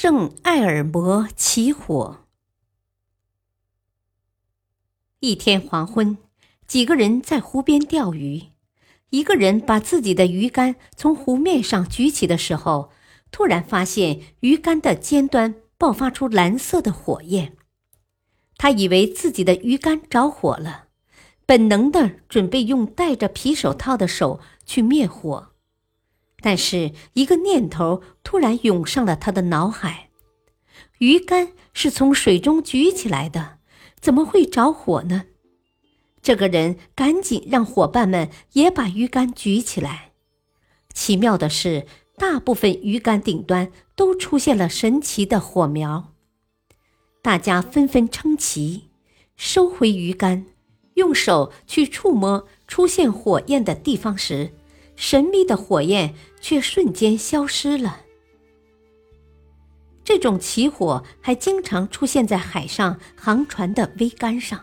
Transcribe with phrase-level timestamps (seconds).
[0.00, 2.18] 圣艾尔摩起火。
[5.18, 6.16] 一天黄昏，
[6.68, 8.44] 几个人在湖边钓鱼。
[9.10, 12.92] 一个人把自己的鱼竿从湖面上举起的时候，
[13.32, 17.56] 突然发现鱼竿的尖端爆发出蓝色的火焰。
[18.56, 20.84] 他以为自己的鱼竿着火了，
[21.44, 25.54] 本能的准备用戴着皮手套的手去灭火。
[26.40, 30.10] 但是，一个念头突然涌上了他的脑海：
[30.98, 33.58] 鱼竿是从水中举起来的，
[34.00, 35.24] 怎么会着火呢？
[36.22, 40.12] 这个人赶紧让伙伴们也把鱼竿举起来。
[40.92, 46.12] 奇妙的是，大部分鱼竿顶端都出现了神奇的火苗。
[47.22, 48.88] 大家纷纷称奇，
[49.36, 50.46] 收回鱼竿，
[50.94, 54.52] 用手去触摸出现火焰的地方时。
[55.00, 58.00] 神秘的火焰却瞬间消失了。
[60.02, 64.60] 这种起火还经常出现在海上航船的桅杆上。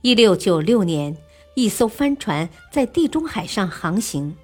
[0.00, 1.14] 一六九六年，
[1.54, 4.34] 一艘帆船在地中海上航行，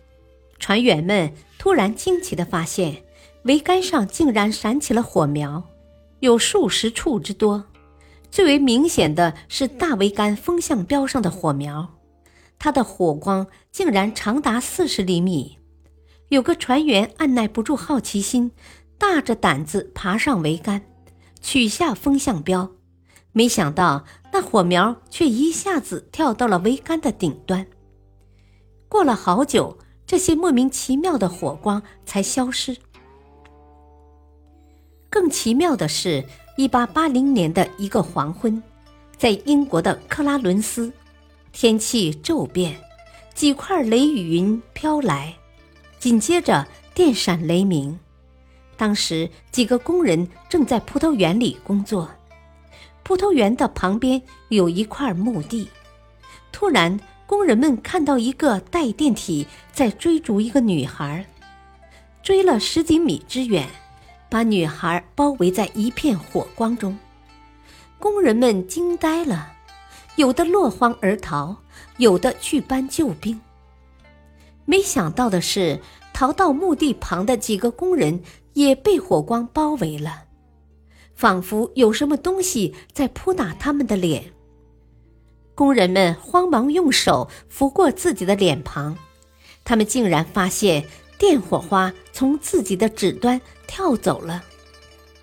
[0.59, 3.03] 船员们突然惊奇地发现，
[3.45, 5.65] 桅杆上竟然闪起了火苗，
[6.19, 7.65] 有数十处之多。
[8.31, 12.00] 最为明显的是大桅杆风向标上的火苗。
[12.61, 15.59] 它的火光竟然长达四十厘米，
[16.29, 18.53] 有个船员按耐不住好奇心，
[18.99, 20.83] 大着胆子爬上桅杆，
[21.41, 22.71] 取下风向标，
[23.33, 27.67] 没想到那火苗却一下子跳到了桅杆的顶端。
[28.91, 32.77] 过了好久，这些莫名其妙的火光才消失。
[35.09, 36.23] 更奇妙的是，
[36.59, 38.63] 一八八零年的一个黄昏，
[39.17, 40.93] 在英国的克拉伦斯。
[41.53, 42.77] 天气骤变，
[43.35, 45.35] 几块雷雨云飘来，
[45.99, 47.99] 紧接着电闪雷鸣。
[48.77, 52.09] 当时几个工人正在葡萄园里工作，
[53.03, 55.69] 葡萄园的旁边有一块墓地。
[56.53, 61.27] 突然，工人们看到一个带电体在追逐一个女孩，
[62.23, 63.69] 追了十几米之远，
[64.31, 66.97] 把女孩包围在一片火光中。
[67.99, 69.53] 工人们惊呆了。
[70.21, 71.57] 有的落荒而逃，
[71.97, 73.41] 有的去搬救兵。
[74.67, 75.81] 没想到的是，
[76.13, 78.23] 逃到墓地旁的几个工人
[78.53, 80.25] 也被火光包围了，
[81.15, 84.31] 仿佛有什么东西在扑打他们的脸。
[85.55, 88.99] 工人们慌忙用手拂过自己的脸庞，
[89.65, 90.85] 他们竟然发现
[91.17, 94.45] 电火花从自己的指端跳走了，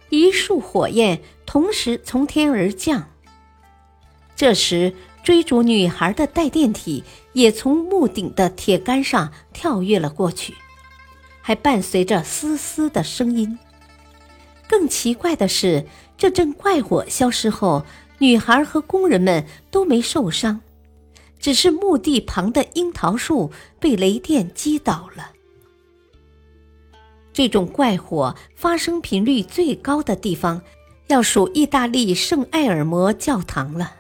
[0.09, 3.07] 一束火焰同时从天而降。
[4.38, 4.94] 这时，
[5.24, 7.03] 追逐女孩的带电体
[7.34, 10.53] 也从木顶的铁杆上跳跃了过去，
[11.42, 13.58] 还伴随着嘶嘶的声音。
[14.70, 15.88] 更奇怪的是，
[16.20, 17.84] 这阵怪火消失后，
[18.20, 20.62] 女孩和工人们都没受伤，
[21.40, 25.31] 只是墓地旁的樱桃树被雷电击倒了。
[27.34, 30.62] 这种怪火发生频率最高的地方，
[31.08, 33.96] 要数意大利圣埃尔摩教堂了。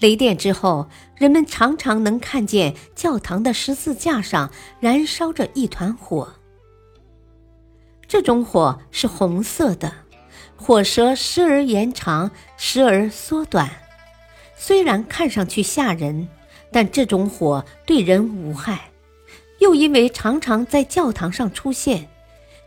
[0.00, 4.50] 雷电之后，人们常常能看见教堂的十字架上
[4.80, 6.34] 燃烧着一团火。
[8.08, 9.92] 这种火是红色的，
[10.56, 13.70] 火舌时而延长，时而缩短。
[14.56, 16.28] 虽然看上去吓人，
[16.72, 18.90] 但这种火对人无害。
[19.58, 22.08] 又因为常常在教堂上出现，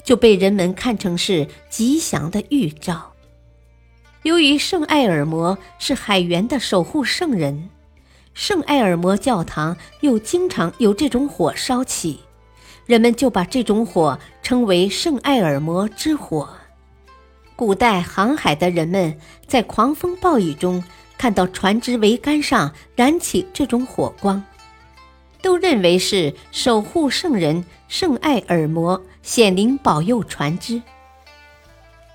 [0.03, 3.12] 就被人们看成是吉祥的预兆。
[4.23, 7.69] 由于圣艾尔摩是海员的守护圣人，
[8.33, 12.21] 圣艾尔摩教堂又经常有这种火烧起，
[12.85, 16.47] 人们就把这种火称为圣艾尔摩之火。
[17.57, 20.81] 古代航海的人们在狂风暴雨中
[21.17, 24.41] 看到船只桅杆上燃起这种火光，
[25.41, 30.81] 都认为是守护圣人圣艾尔摩显灵保佑船只。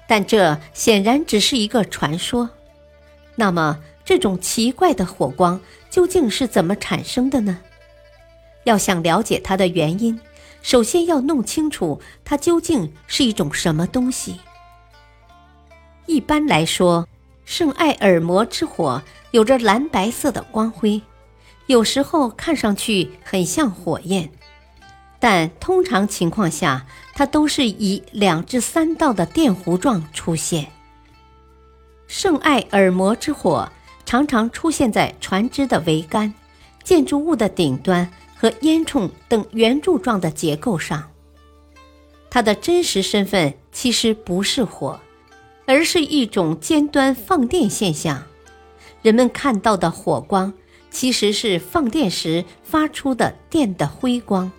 [0.09, 2.51] 但这显然只是一个传说。
[3.37, 7.59] 那么，这种奇怪的火光究竟是怎么产生的呢？
[8.65, 10.19] 要想了解它的原因，
[10.63, 14.41] 首先要弄清楚它究竟是一种什么东西。
[16.07, 17.07] 一般来说，
[17.45, 21.01] 圣艾尔摩之火有着蓝白色的光辉，
[21.67, 24.31] 有时候看上去很像火焰，
[25.21, 30.71] 但通常情况下，它都是以两至三道的电弧状出现。
[32.07, 33.71] 圣艾尔摩之火
[34.07, 36.33] 常常出现在船只的桅杆、
[36.83, 41.11] 建筑物的顶端和烟囱等圆柱状的结构上。
[42.31, 45.01] 它的真实身份其实不是火。
[45.71, 48.23] 而是一种尖端放电现象，
[49.03, 50.55] 人们看到的火光
[50.91, 54.51] 其实是放电时发出的电的辉光。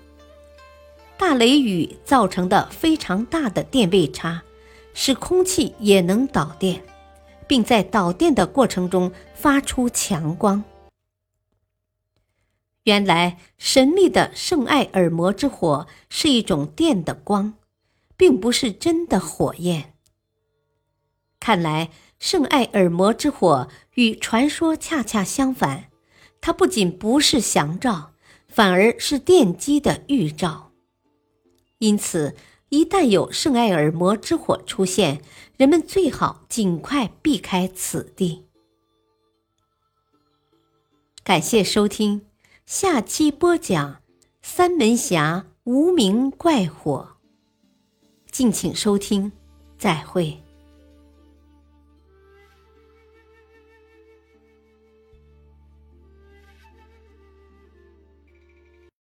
[1.19, 4.42] 大雷雨造成的非常大的电位差，
[4.94, 6.81] 使空气也能导电，
[7.45, 10.63] 并在导电的过程中发出强光。
[12.83, 17.56] 原来神秘的圣艾尔摩之火是一种电的光，
[18.15, 19.95] 并不是真的火焰。
[21.38, 25.89] 看来，圣艾尔摩之火与传说恰恰相反，
[26.39, 28.13] 它不仅不是祥兆，
[28.48, 30.69] 反而是奠基的预兆。
[31.80, 32.36] 因此，
[32.70, 35.22] 一旦有圣艾尔摩之火出现，
[35.58, 38.46] 人们最好尽快避开此地。
[41.24, 42.26] 感谢收听，
[42.66, 44.02] 下期播讲
[44.42, 47.18] 三门峡无名怪火。
[48.32, 49.32] 敬请收听，
[49.78, 50.44] 再会。